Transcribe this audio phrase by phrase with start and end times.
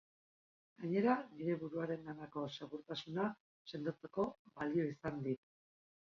[0.83, 3.27] Gainera, nire buruarenganako segurtasuna
[3.75, 4.27] sendotzeko
[4.59, 5.47] balio izan dit.